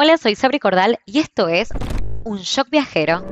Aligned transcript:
Hola, 0.00 0.16
soy 0.16 0.36
Sabri 0.36 0.60
Cordal 0.60 1.00
y 1.06 1.18
esto 1.18 1.48
es 1.48 1.70
Un 2.22 2.38
Shock 2.38 2.70
Viajero. 2.70 3.26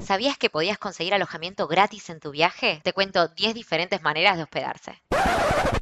¿Sabías 0.00 0.36
que 0.36 0.50
podías 0.50 0.76
conseguir 0.76 1.14
alojamiento 1.14 1.68
gratis 1.68 2.10
en 2.10 2.18
tu 2.18 2.32
viaje? 2.32 2.80
Te 2.82 2.92
cuento 2.92 3.28
10 3.28 3.54
diferentes 3.54 4.02
maneras 4.02 4.36
de 4.36 4.42
hospedarse. 4.42 5.00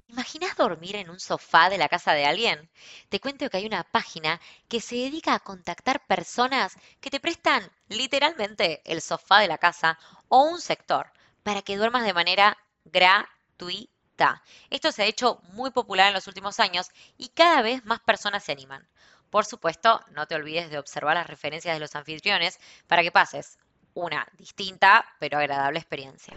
¿Imaginas 0.08 0.54
dormir 0.54 0.96
en 0.96 1.08
un 1.08 1.18
sofá 1.18 1.70
de 1.70 1.78
la 1.78 1.88
casa 1.88 2.12
de 2.12 2.26
alguien? 2.26 2.68
Te 3.08 3.20
cuento 3.20 3.48
que 3.48 3.56
hay 3.56 3.64
una 3.64 3.84
página 3.84 4.38
que 4.68 4.82
se 4.82 4.96
dedica 4.96 5.32
a 5.32 5.40
contactar 5.40 6.04
personas 6.04 6.76
que 7.00 7.08
te 7.08 7.18
prestan 7.18 7.70
literalmente 7.88 8.82
el 8.84 9.00
sofá 9.00 9.38
de 9.38 9.48
la 9.48 9.56
casa 9.56 9.98
o 10.28 10.42
un 10.42 10.60
sector 10.60 11.10
para 11.42 11.62
que 11.62 11.78
duermas 11.78 12.04
de 12.04 12.12
manera 12.12 12.58
gratuita. 12.84 14.42
Esto 14.68 14.92
se 14.92 15.04
ha 15.04 15.06
hecho 15.06 15.40
muy 15.54 15.70
popular 15.70 16.08
en 16.08 16.14
los 16.14 16.26
últimos 16.26 16.60
años 16.60 16.90
y 17.16 17.28
cada 17.28 17.62
vez 17.62 17.82
más 17.86 18.00
personas 18.00 18.44
se 18.44 18.52
animan. 18.52 18.86
Por 19.32 19.46
supuesto, 19.46 20.04
no 20.10 20.26
te 20.26 20.34
olvides 20.34 20.68
de 20.68 20.78
observar 20.78 21.16
las 21.16 21.26
referencias 21.26 21.74
de 21.74 21.80
los 21.80 21.96
anfitriones 21.96 22.60
para 22.86 23.02
que 23.02 23.10
pases 23.10 23.58
una 23.94 24.28
distinta 24.34 25.06
pero 25.18 25.38
agradable 25.38 25.78
experiencia. 25.78 26.34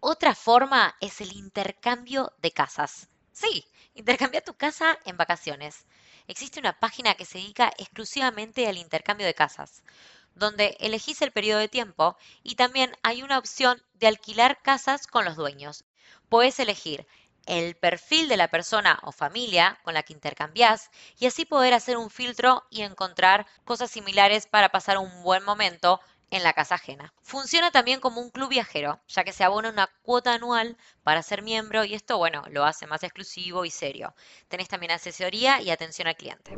Otra 0.00 0.34
forma 0.34 0.96
es 1.00 1.20
el 1.20 1.32
intercambio 1.36 2.32
de 2.38 2.50
casas. 2.50 3.08
Sí, 3.30 3.64
intercambia 3.94 4.42
tu 4.42 4.54
casa 4.54 4.98
en 5.04 5.16
vacaciones. 5.16 5.86
Existe 6.26 6.58
una 6.58 6.76
página 6.76 7.14
que 7.14 7.24
se 7.24 7.38
dedica 7.38 7.70
exclusivamente 7.78 8.66
al 8.66 8.76
intercambio 8.76 9.28
de 9.28 9.34
casas, 9.34 9.84
donde 10.34 10.76
elegís 10.80 11.22
el 11.22 11.30
periodo 11.30 11.60
de 11.60 11.68
tiempo 11.68 12.16
y 12.42 12.56
también 12.56 12.96
hay 13.04 13.22
una 13.22 13.38
opción 13.38 13.80
de 13.94 14.08
alquilar 14.08 14.60
casas 14.60 15.06
con 15.06 15.24
los 15.24 15.36
dueños. 15.36 15.84
Puedes 16.28 16.58
elegir 16.58 17.06
el 17.46 17.76
perfil 17.76 18.28
de 18.28 18.36
la 18.36 18.48
persona 18.48 18.98
o 19.02 19.12
familia 19.12 19.78
con 19.82 19.94
la 19.94 20.02
que 20.02 20.12
intercambias 20.12 20.90
y 21.18 21.26
así 21.26 21.44
poder 21.44 21.74
hacer 21.74 21.96
un 21.96 22.10
filtro 22.10 22.64
y 22.70 22.82
encontrar 22.82 23.46
cosas 23.64 23.90
similares 23.90 24.46
para 24.46 24.70
pasar 24.70 24.98
un 24.98 25.22
buen 25.22 25.44
momento 25.44 26.00
en 26.30 26.42
la 26.42 26.52
casa 26.52 26.76
ajena. 26.76 27.12
Funciona 27.22 27.70
también 27.70 28.00
como 28.00 28.20
un 28.20 28.30
club 28.30 28.48
viajero, 28.48 29.00
ya 29.08 29.24
que 29.24 29.32
se 29.32 29.44
abona 29.44 29.68
una 29.68 29.88
cuota 30.02 30.34
anual 30.34 30.76
para 31.02 31.22
ser 31.22 31.42
miembro 31.42 31.84
y 31.84 31.94
esto, 31.94 32.18
bueno, 32.18 32.44
lo 32.50 32.64
hace 32.64 32.86
más 32.86 33.02
exclusivo 33.02 33.64
y 33.64 33.70
serio. 33.70 34.14
Tenés 34.48 34.68
también 34.68 34.92
asesoría 34.92 35.60
y 35.60 35.70
atención 35.70 36.08
al 36.08 36.16
cliente. 36.16 36.56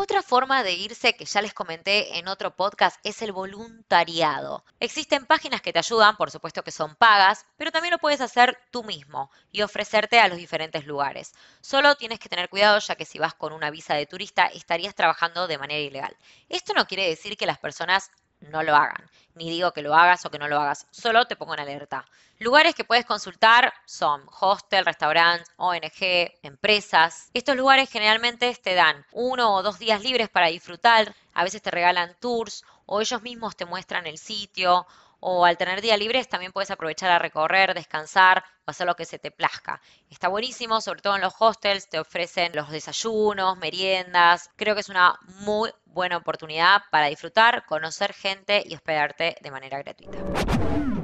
Otra 0.00 0.22
forma 0.22 0.62
de 0.62 0.74
irse 0.74 1.16
que 1.16 1.24
ya 1.24 1.42
les 1.42 1.52
comenté 1.52 2.18
en 2.18 2.28
otro 2.28 2.54
podcast 2.54 3.00
es 3.02 3.20
el 3.20 3.32
voluntariado. 3.32 4.64
Existen 4.78 5.26
páginas 5.26 5.60
que 5.60 5.72
te 5.72 5.80
ayudan, 5.80 6.16
por 6.16 6.30
supuesto 6.30 6.62
que 6.62 6.70
son 6.70 6.94
pagas, 6.94 7.46
pero 7.56 7.72
también 7.72 7.90
lo 7.90 7.98
puedes 7.98 8.20
hacer 8.20 8.56
tú 8.70 8.84
mismo 8.84 9.28
y 9.50 9.62
ofrecerte 9.62 10.20
a 10.20 10.28
los 10.28 10.38
diferentes 10.38 10.86
lugares. 10.86 11.32
Solo 11.60 11.96
tienes 11.96 12.20
que 12.20 12.28
tener 12.28 12.48
cuidado 12.48 12.78
ya 12.78 12.94
que 12.94 13.04
si 13.04 13.18
vas 13.18 13.34
con 13.34 13.52
una 13.52 13.70
visa 13.70 13.94
de 13.94 14.06
turista 14.06 14.46
estarías 14.46 14.94
trabajando 14.94 15.48
de 15.48 15.58
manera 15.58 15.80
ilegal. 15.80 16.16
Esto 16.48 16.74
no 16.74 16.86
quiere 16.86 17.08
decir 17.08 17.36
que 17.36 17.46
las 17.46 17.58
personas 17.58 18.12
no 18.40 18.62
lo 18.62 18.74
hagan. 18.74 19.08
Ni 19.34 19.50
digo 19.50 19.72
que 19.72 19.82
lo 19.82 19.94
hagas 19.94 20.24
o 20.26 20.30
que 20.30 20.38
no 20.38 20.48
lo 20.48 20.60
hagas, 20.60 20.86
solo 20.90 21.26
te 21.26 21.36
pongo 21.36 21.54
en 21.54 21.60
alerta. 21.60 22.04
Lugares 22.38 22.74
que 22.74 22.84
puedes 22.84 23.04
consultar 23.04 23.72
son 23.84 24.22
hostel, 24.40 24.84
restaurantes, 24.84 25.50
ONG, 25.56 26.32
empresas. 26.42 27.30
Estos 27.34 27.56
lugares 27.56 27.90
generalmente 27.90 28.54
te 28.62 28.74
dan 28.74 29.04
uno 29.12 29.54
o 29.54 29.62
dos 29.62 29.78
días 29.78 30.02
libres 30.02 30.28
para 30.28 30.48
disfrutar, 30.48 31.14
a 31.34 31.44
veces 31.44 31.62
te 31.62 31.70
regalan 31.70 32.16
tours 32.20 32.64
o 32.86 33.00
ellos 33.00 33.22
mismos 33.22 33.56
te 33.56 33.64
muestran 33.64 34.06
el 34.06 34.18
sitio 34.18 34.86
o 35.20 35.44
al 35.44 35.56
tener 35.56 35.80
día 35.80 35.96
libres 35.96 36.28
también 36.28 36.52
puedes 36.52 36.70
aprovechar 36.70 37.10
a 37.10 37.18
recorrer, 37.18 37.74
descansar 37.74 38.44
o 38.66 38.70
hacer 38.70 38.86
lo 38.86 38.96
que 38.96 39.04
se 39.04 39.18
te 39.18 39.30
plazca. 39.30 39.80
Está 40.10 40.28
buenísimo, 40.28 40.80
sobre 40.80 41.02
todo 41.02 41.16
en 41.16 41.22
los 41.22 41.34
hostels 41.38 41.88
te 41.88 41.98
ofrecen 41.98 42.52
los 42.54 42.70
desayunos, 42.70 43.58
meriendas. 43.58 44.50
Creo 44.56 44.74
que 44.74 44.80
es 44.82 44.88
una 44.88 45.18
muy 45.40 45.70
buena 45.86 46.16
oportunidad 46.16 46.82
para 46.90 47.06
disfrutar, 47.06 47.66
conocer 47.66 48.12
gente 48.12 48.62
y 48.64 48.74
hospedarte 48.74 49.36
de 49.40 49.50
manera 49.50 49.78
gratuita. 49.78 50.18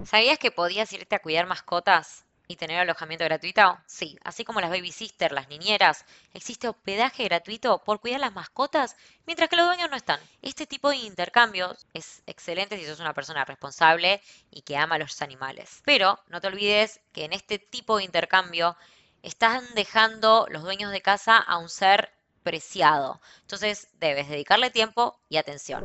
¿Sabías 0.05 0.39
que 0.39 0.51
podías 0.51 0.93
irte 0.93 1.17
a 1.17 1.21
cuidar 1.21 1.47
mascotas? 1.47 2.25
Y 2.49 2.57
tener 2.57 2.79
alojamiento 2.79 3.25
gratuito? 3.25 3.79
Sí, 3.87 4.19
así 4.25 4.45
como 4.45 4.61
las 4.61 4.71
baby 4.71 4.93
sisters, 4.93 5.35
las 5.35 5.49
niñeras, 5.49 6.05
existe 6.33 6.69
hospedaje 6.69 7.25
gratuito 7.25 7.83
por 7.85 8.01
cuidar 8.01 8.21
las 8.21 8.35
mascotas 8.35 8.97
mientras 9.27 9.49
que 9.49 9.57
los 9.57 9.67
dueños 9.67 9.91
no 9.91 9.97
están. 9.97 10.21
Este 10.43 10.67
tipo 10.67 10.91
de 10.91 10.97
intercambios 10.97 11.87
es 11.95 12.23
excelente 12.27 12.77
si 12.77 12.87
sos 12.87 13.01
una 13.01 13.15
persona 13.15 13.45
responsable 13.45 14.21
y 14.51 14.63
que 14.63 14.77
ama 14.77 14.97
a 14.97 14.99
los 14.99 15.23
animales. 15.23 15.83
Pero 15.85 16.19
no 16.29 16.41
te 16.41 16.49
olvides 16.49 17.01
que 17.13 17.25
en 17.25 17.33
este 17.33 17.59
tipo 17.59 17.97
de 17.97 18.05
intercambio 18.05 18.77
están 19.23 19.65
dejando 19.75 20.47
los 20.51 20.63
dueños 20.63 20.93
de 20.93 21.01
casa 21.01 21.39
a 21.39 21.59
un 21.59 21.69
ser 21.69 22.13
preciado. 22.43 23.21
Entonces 23.41 23.89
debes 23.95 24.29
dedicarle 24.29 24.71
tiempo 24.71 25.19
y 25.29 25.39
atención. 25.39 25.83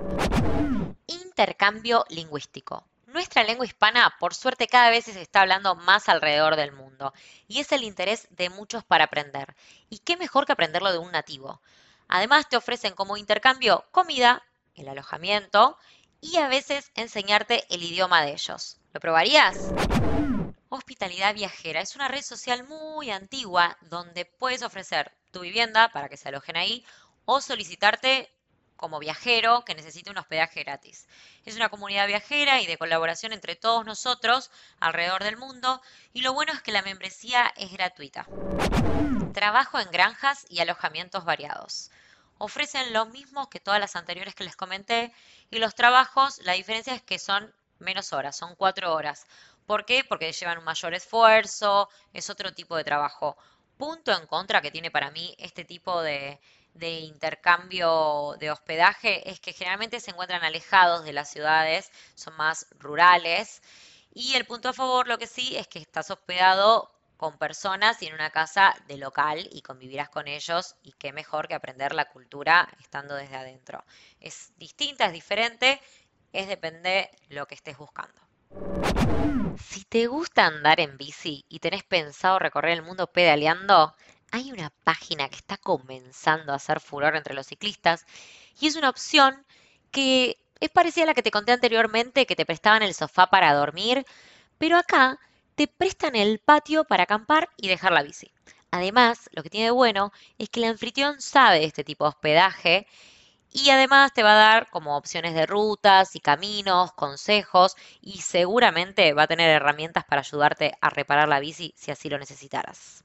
Intercambio 1.07 2.05
lingüístico. 2.09 2.83
Nuestra 3.19 3.43
lengua 3.43 3.65
hispana, 3.65 4.15
por 4.17 4.33
suerte, 4.33 4.69
cada 4.69 4.89
vez 4.89 5.03
se 5.03 5.21
está 5.21 5.41
hablando 5.41 5.75
más 5.75 6.07
alrededor 6.07 6.55
del 6.55 6.71
mundo 6.71 7.11
y 7.49 7.59
es 7.59 7.69
el 7.73 7.83
interés 7.83 8.29
de 8.29 8.49
muchos 8.49 8.85
para 8.85 9.03
aprender. 9.03 9.57
¿Y 9.89 9.99
qué 9.99 10.15
mejor 10.15 10.45
que 10.45 10.53
aprenderlo 10.53 10.89
de 10.93 10.99
un 10.99 11.11
nativo? 11.11 11.61
Además, 12.07 12.47
te 12.47 12.55
ofrecen 12.55 12.93
como 12.93 13.17
intercambio 13.17 13.83
comida, 13.91 14.41
el 14.73 14.87
alojamiento 14.87 15.77
y 16.21 16.37
a 16.37 16.47
veces 16.47 16.91
enseñarte 16.95 17.65
el 17.67 17.83
idioma 17.83 18.21
de 18.21 18.31
ellos. 18.31 18.79
¿Lo 18.93 19.01
probarías? 19.01 19.69
Hospitalidad 20.69 21.35
Viajera 21.35 21.81
es 21.81 21.97
una 21.97 22.07
red 22.07 22.21
social 22.21 22.65
muy 22.69 23.11
antigua 23.11 23.77
donde 23.81 24.23
puedes 24.23 24.63
ofrecer 24.63 25.11
tu 25.31 25.41
vivienda 25.41 25.89
para 25.89 26.07
que 26.07 26.15
se 26.15 26.29
alojen 26.29 26.55
ahí 26.55 26.85
o 27.25 27.41
solicitarte 27.41 28.31
como 28.79 28.99
viajero 28.99 29.65
que 29.65 29.75
necesite 29.75 30.09
un 30.09 30.17
hospedaje 30.17 30.63
gratis. 30.63 31.05
Es 31.45 31.57
una 31.57 31.67
comunidad 31.67 32.07
viajera 32.07 32.61
y 32.61 32.65
de 32.65 32.77
colaboración 32.77 33.33
entre 33.33 33.57
todos 33.57 33.85
nosotros 33.85 34.49
alrededor 34.79 35.21
del 35.21 35.35
mundo 35.35 35.81
y 36.13 36.21
lo 36.21 36.31
bueno 36.31 36.53
es 36.53 36.61
que 36.61 36.71
la 36.71 36.81
membresía 36.81 37.53
es 37.57 37.73
gratuita. 37.73 38.25
Trabajo 39.33 39.79
en 39.79 39.91
granjas 39.91 40.45
y 40.49 40.61
alojamientos 40.61 41.25
variados. 41.25 41.91
Ofrecen 42.37 42.93
lo 42.93 43.05
mismo 43.05 43.49
que 43.49 43.59
todas 43.59 43.81
las 43.81 43.97
anteriores 43.97 44.33
que 44.33 44.45
les 44.45 44.55
comenté 44.55 45.11
y 45.51 45.59
los 45.59 45.75
trabajos, 45.75 46.39
la 46.45 46.53
diferencia 46.53 46.95
es 46.95 47.01
que 47.01 47.19
son 47.19 47.53
menos 47.79 48.13
horas, 48.13 48.37
son 48.37 48.55
cuatro 48.55 48.93
horas. 48.93 49.27
¿Por 49.65 49.83
qué? 49.83 50.05
Porque 50.05 50.31
llevan 50.31 50.59
un 50.59 50.63
mayor 50.63 50.93
esfuerzo, 50.93 51.89
es 52.13 52.29
otro 52.29 52.53
tipo 52.53 52.77
de 52.77 52.85
trabajo. 52.85 53.35
Punto 53.77 54.13
en 54.13 54.25
contra 54.25 54.61
que 54.61 54.71
tiene 54.71 54.89
para 54.89 55.11
mí 55.11 55.35
este 55.37 55.65
tipo 55.65 56.01
de, 56.01 56.39
de 56.79 56.99
intercambio 57.01 58.35
de 58.39 58.51
hospedaje 58.51 59.29
es 59.29 59.39
que 59.39 59.53
generalmente 59.53 59.99
se 59.99 60.11
encuentran 60.11 60.43
alejados 60.43 61.03
de 61.03 61.13
las 61.13 61.29
ciudades, 61.29 61.91
son 62.15 62.35
más 62.37 62.65
rurales. 62.79 63.61
Y 64.13 64.35
el 64.35 64.45
punto 64.45 64.69
a 64.69 64.73
favor, 64.73 65.07
lo 65.07 65.17
que 65.17 65.27
sí, 65.27 65.55
es 65.57 65.67
que 65.67 65.79
estás 65.79 66.09
hospedado 66.09 66.89
con 67.17 67.37
personas 67.37 68.01
y 68.01 68.07
en 68.07 68.13
una 68.13 68.29
casa 68.29 68.73
de 68.87 68.97
local 68.97 69.47
y 69.51 69.61
convivirás 69.61 70.09
con 70.09 70.27
ellos 70.27 70.77
y 70.83 70.93
qué 70.93 71.11
mejor 71.11 71.49
que 71.49 71.53
aprender 71.53 71.93
la 71.93 72.05
cultura 72.05 72.69
estando 72.79 73.13
desde 73.15 73.35
adentro. 73.35 73.83
Es 74.21 74.53
distinta, 74.55 75.05
es 75.05 75.11
diferente, 75.11 75.81
es 76.31 76.47
depende 76.47 77.11
lo 77.27 77.45
que 77.45 77.55
estés 77.55 77.77
buscando. 77.77 78.21
Si 79.57 79.83
te 79.83 80.07
gusta 80.07 80.45
andar 80.45 80.79
en 80.79 80.97
bici 80.97 81.45
y 81.49 81.59
tenés 81.59 81.83
pensado 81.83 82.39
recorrer 82.39 82.71
el 82.71 82.83
mundo 82.83 83.07
pedaleando, 83.07 83.93
hay 84.31 84.51
una 84.51 84.71
página 84.83 85.29
que 85.29 85.37
está 85.37 85.57
comenzando 85.57 86.51
a 86.51 86.55
hacer 86.55 86.79
furor 86.79 87.15
entre 87.15 87.33
los 87.33 87.47
ciclistas 87.47 88.05
y 88.59 88.67
es 88.67 88.75
una 88.75 88.89
opción 88.89 89.45
que 89.91 90.37
es 90.59 90.69
parecida 90.69 91.03
a 91.03 91.07
la 91.07 91.13
que 91.13 91.23
te 91.23 91.31
conté 91.31 91.51
anteriormente, 91.51 92.25
que 92.25 92.35
te 92.35 92.45
prestaban 92.45 92.83
el 92.83 92.93
sofá 92.93 93.27
para 93.27 93.53
dormir, 93.53 94.05
pero 94.57 94.77
acá 94.77 95.19
te 95.55 95.67
prestan 95.67 96.15
el 96.15 96.39
patio 96.39 96.83
para 96.85 97.03
acampar 97.03 97.49
y 97.57 97.67
dejar 97.67 97.91
la 97.91 98.03
bici. 98.03 98.31
Además, 98.71 99.29
lo 99.33 99.41
que 99.43 99.49
tiene 99.49 99.67
de 99.67 99.71
bueno 99.71 100.11
es 100.37 100.49
que 100.49 100.59
el 100.59 100.69
anfitrión 100.69 101.21
sabe 101.21 101.59
de 101.59 101.65
este 101.65 101.83
tipo 101.83 102.03
de 102.03 102.09
hospedaje 102.09 102.87
y 103.51 103.69
además 103.69 104.13
te 104.13 104.23
va 104.23 104.33
a 104.33 104.51
dar 104.51 104.69
como 104.69 104.97
opciones 104.97 105.33
de 105.33 105.45
rutas 105.45 106.15
y 106.15 106.19
caminos, 106.19 106.91
consejos 106.93 107.75
y 108.01 108.21
seguramente 108.21 109.13
va 109.13 109.23
a 109.23 109.27
tener 109.27 109.49
herramientas 109.49 110.05
para 110.05 110.21
ayudarte 110.21 110.73
a 110.81 110.89
reparar 110.89 111.27
la 111.27 111.39
bici 111.39 111.73
si 111.75 111.91
así 111.91 112.09
lo 112.09 112.19
necesitaras 112.19 113.03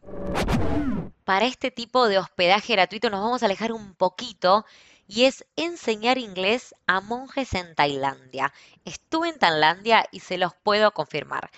para 1.24 1.46
este 1.46 1.70
tipo 1.70 2.06
de 2.08 2.18
hospedaje 2.18 2.74
gratuito 2.74 3.10
nos 3.10 3.22
vamos 3.22 3.42
a 3.42 3.46
alejar 3.46 3.72
un 3.72 3.94
poquito 3.94 4.64
y 5.06 5.24
es 5.24 5.44
enseñar 5.56 6.18
inglés 6.18 6.74
a 6.86 7.00
monjes 7.00 7.52
en 7.54 7.74
Tailandia. 7.74 8.52
Estuve 8.84 9.28
en 9.28 9.38
Tailandia 9.38 10.06
y 10.12 10.20
se 10.20 10.38
los 10.38 10.54
puedo 10.54 10.92
confirmar. 10.92 11.50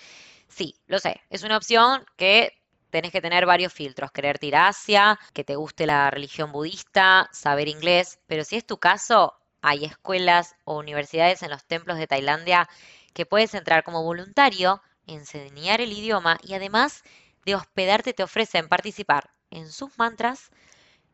Sí, 0.47 0.75
lo 0.87 0.99
sé, 0.99 1.21
es 1.29 1.43
una 1.43 1.57
opción 1.57 2.05
que 2.17 2.53
tenés 2.89 3.11
que 3.11 3.21
tener 3.21 3.45
varios 3.45 3.73
filtros, 3.73 4.11
querer 4.11 4.37
ir 4.41 4.55
Asia, 4.55 5.19
que 5.33 5.43
te 5.43 5.55
guste 5.55 5.85
la 5.85 6.09
religión 6.09 6.51
budista, 6.51 7.29
saber 7.31 7.67
inglés, 7.67 8.19
pero 8.27 8.43
si 8.43 8.55
es 8.55 8.65
tu 8.65 8.77
caso, 8.77 9.33
hay 9.61 9.85
escuelas 9.85 10.55
o 10.63 10.77
universidades 10.77 11.43
en 11.43 11.51
los 11.51 11.65
templos 11.65 11.97
de 11.97 12.07
Tailandia 12.07 12.69
que 13.13 13.25
puedes 13.25 13.53
entrar 13.53 13.83
como 13.83 14.03
voluntario, 14.03 14.81
enseñar 15.05 15.81
el 15.81 15.91
idioma 15.91 16.37
y 16.43 16.53
además 16.53 17.03
de 17.45 17.55
hospedarte 17.55 18.13
te 18.13 18.23
ofrecen 18.23 18.67
participar 18.67 19.31
en 19.49 19.71
sus 19.71 19.97
mantras, 19.97 20.51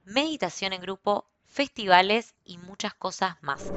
meditación 0.03 0.73
en 0.73 0.81
grupo, 0.81 1.29
festivales 1.45 2.33
y 2.43 2.57
muchas 2.57 2.93
cosas 2.95 3.35
más. 3.41 3.71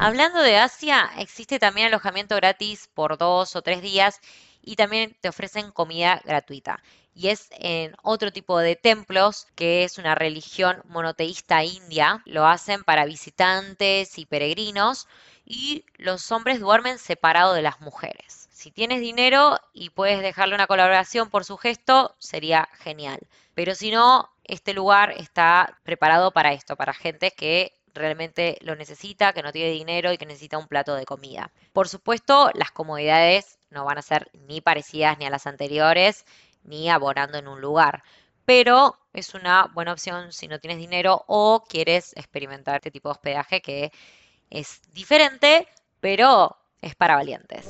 Hablando 0.00 0.40
de 0.40 0.56
Asia, 0.56 1.10
existe 1.18 1.58
también 1.58 1.88
alojamiento 1.88 2.34
gratis 2.36 2.88
por 2.94 3.18
dos 3.18 3.54
o 3.54 3.62
tres 3.62 3.82
días 3.82 4.20
y 4.60 4.76
también 4.76 5.16
te 5.20 5.28
ofrecen 5.28 5.70
comida 5.70 6.20
gratuita. 6.24 6.82
Y 7.14 7.28
es 7.28 7.48
en 7.52 7.94
otro 8.02 8.32
tipo 8.32 8.58
de 8.58 8.76
templos, 8.76 9.46
que 9.54 9.84
es 9.84 9.98
una 9.98 10.14
religión 10.14 10.82
monoteísta 10.86 11.62
india. 11.64 12.22
Lo 12.26 12.46
hacen 12.46 12.82
para 12.84 13.04
visitantes 13.04 14.18
y 14.18 14.26
peregrinos 14.26 15.06
y 15.44 15.84
los 15.96 16.30
hombres 16.32 16.60
duermen 16.60 16.98
separados 16.98 17.54
de 17.54 17.62
las 17.62 17.80
mujeres. 17.80 18.48
Si 18.50 18.70
tienes 18.70 19.00
dinero 19.00 19.58
y 19.72 19.90
puedes 19.90 20.20
dejarle 20.22 20.54
una 20.54 20.66
colaboración 20.66 21.30
por 21.30 21.44
su 21.44 21.56
gesto, 21.56 22.14
sería 22.18 22.68
genial. 22.78 23.20
Pero 23.54 23.74
si 23.74 23.90
no, 23.90 24.30
este 24.44 24.74
lugar 24.74 25.12
está 25.12 25.78
preparado 25.82 26.32
para 26.32 26.52
esto, 26.52 26.76
para 26.76 26.94
gente 26.94 27.30
que 27.30 27.72
realmente 27.94 28.58
lo 28.60 28.74
necesita, 28.74 29.32
que 29.32 29.42
no 29.42 29.52
tiene 29.52 29.70
dinero 29.70 30.12
y 30.12 30.18
que 30.18 30.26
necesita 30.26 30.58
un 30.58 30.66
plato 30.66 30.94
de 30.94 31.04
comida. 31.04 31.52
Por 31.72 31.88
supuesto, 31.88 32.50
las 32.54 32.70
comodidades 32.70 33.58
no 33.70 33.84
van 33.84 33.98
a 33.98 34.02
ser 34.02 34.30
ni 34.46 34.60
parecidas 34.60 35.18
ni 35.18 35.26
a 35.26 35.30
las 35.30 35.46
anteriores, 35.46 36.24
ni 36.64 36.90
abonando 36.90 37.38
en 37.38 37.48
un 37.48 37.60
lugar. 37.60 38.02
Pero 38.44 38.98
es 39.12 39.34
una 39.34 39.70
buena 39.72 39.92
opción 39.92 40.32
si 40.32 40.48
no 40.48 40.58
tienes 40.58 40.78
dinero 40.78 41.24
o 41.26 41.64
quieres 41.68 42.12
experimentar 42.16 42.76
este 42.76 42.90
tipo 42.90 43.08
de 43.08 43.12
hospedaje 43.12 43.62
que 43.62 43.92
es 44.50 44.82
diferente, 44.92 45.66
pero 46.00 46.56
es 46.82 46.94
para 46.94 47.16
valientes. 47.16 47.66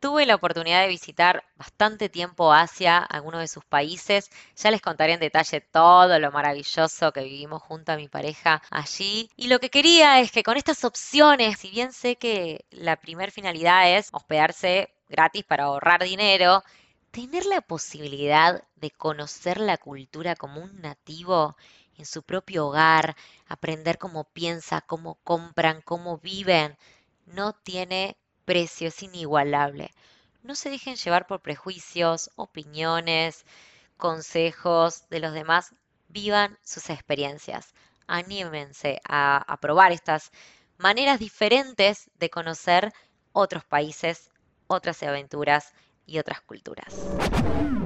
Tuve 0.00 0.26
la 0.26 0.34
oportunidad 0.34 0.82
de 0.82 0.88
visitar 0.88 1.44
bastante 1.54 2.08
tiempo 2.08 2.52
Asia, 2.52 2.98
algunos 2.98 3.40
de 3.40 3.46
sus 3.46 3.64
países. 3.64 4.30
Ya 4.56 4.72
les 4.72 4.82
contaré 4.82 5.12
en 5.12 5.20
detalle 5.20 5.60
todo 5.60 6.18
lo 6.18 6.32
maravilloso 6.32 7.12
que 7.12 7.22
vivimos 7.22 7.62
junto 7.62 7.92
a 7.92 7.96
mi 7.96 8.08
pareja 8.08 8.60
allí. 8.68 9.30
Y 9.36 9.46
lo 9.46 9.60
que 9.60 9.70
quería 9.70 10.18
es 10.18 10.32
que 10.32 10.42
con 10.42 10.56
estas 10.56 10.84
opciones, 10.84 11.60
si 11.60 11.70
bien 11.70 11.92
sé 11.92 12.16
que 12.16 12.64
la 12.70 12.96
primer 12.96 13.30
finalidad 13.30 13.96
es 13.96 14.08
hospedarse 14.12 14.92
gratis 15.08 15.44
para 15.44 15.64
ahorrar 15.64 16.02
dinero, 16.02 16.64
tener 17.12 17.44
la 17.44 17.60
posibilidad 17.60 18.64
de 18.76 18.90
conocer 18.90 19.60
la 19.60 19.76
cultura 19.76 20.34
como 20.34 20.62
un 20.62 20.80
nativo 20.80 21.56
en 21.98 22.06
su 22.06 22.22
propio 22.22 22.66
hogar, 22.66 23.16
aprender 23.46 23.98
cómo 23.98 24.24
piensa, 24.24 24.80
cómo 24.80 25.16
compran, 25.22 25.82
cómo 25.82 26.18
viven, 26.18 26.76
no 27.26 27.52
tiene 27.52 28.16
precio, 28.46 28.88
es 28.88 29.02
inigualable. 29.02 29.90
No 30.42 30.54
se 30.54 30.70
dejen 30.70 30.96
llevar 30.96 31.26
por 31.26 31.42
prejuicios, 31.42 32.30
opiniones, 32.34 33.44
consejos 33.98 35.06
de 35.10 35.20
los 35.20 35.34
demás. 35.34 35.74
Vivan 36.08 36.58
sus 36.62 36.88
experiencias. 36.88 37.74
Anímense 38.06 39.00
a, 39.06 39.36
a 39.36 39.56
probar 39.58 39.92
estas 39.92 40.32
maneras 40.78 41.20
diferentes 41.20 42.10
de 42.18 42.30
conocer 42.30 42.92
otros 43.32 43.64
países, 43.64 44.30
otras 44.66 45.02
aventuras 45.02 45.74
y 46.06 46.18
otras 46.18 46.40
culturas. 46.40 46.94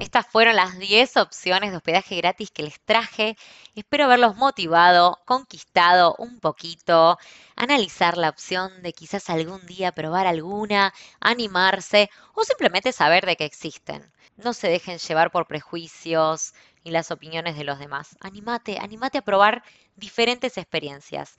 Estas 0.00 0.26
fueron 0.26 0.56
las 0.56 0.78
10 0.78 1.16
opciones 1.16 1.70
de 1.70 1.76
hospedaje 1.78 2.16
gratis 2.16 2.50
que 2.50 2.62
les 2.62 2.80
traje. 2.80 3.36
Espero 3.74 4.04
haberlos 4.04 4.36
motivado, 4.36 5.20
conquistado 5.24 6.14
un 6.18 6.38
poquito, 6.40 7.18
analizar 7.56 8.16
la 8.16 8.28
opción 8.28 8.82
de 8.82 8.92
quizás 8.92 9.30
algún 9.30 9.64
día 9.66 9.92
probar 9.92 10.26
alguna, 10.26 10.92
animarse 11.20 12.10
o 12.34 12.44
simplemente 12.44 12.92
saber 12.92 13.24
de 13.26 13.36
que 13.36 13.44
existen. 13.44 14.12
No 14.36 14.52
se 14.52 14.68
dejen 14.68 14.98
llevar 14.98 15.30
por 15.30 15.46
prejuicios 15.46 16.52
y 16.84 16.90
las 16.90 17.10
opiniones 17.10 17.56
de 17.56 17.64
los 17.64 17.78
demás. 17.78 18.16
Anímate, 18.20 18.78
anímate 18.78 19.18
a 19.18 19.22
probar 19.22 19.62
diferentes 19.96 20.58
experiencias. 20.58 21.36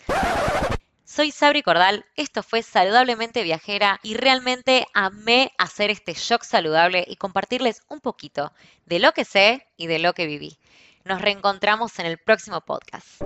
Soy 1.10 1.32
Sabri 1.32 1.64
Cordal, 1.64 2.06
esto 2.18 2.44
fue 2.44 2.62
Saludablemente 2.62 3.42
Viajera 3.42 3.98
y 4.04 4.16
realmente 4.16 4.88
amé 4.94 5.54
hacer 5.58 5.90
este 5.90 6.14
shock 6.14 6.44
saludable 6.44 7.06
y 7.08 7.16
compartirles 7.16 7.82
un 7.88 8.02
poquito 8.02 8.52
de 8.86 9.00
lo 9.00 9.14
que 9.14 9.24
sé 9.24 9.66
y 9.78 9.88
de 9.88 10.00
lo 10.00 10.12
que 10.12 10.28
viví. 10.28 10.58
Nos 11.06 11.22
reencontramos 11.22 11.98
en 12.00 12.08
el 12.08 12.18
próximo 12.18 12.60
podcast. 12.60 13.22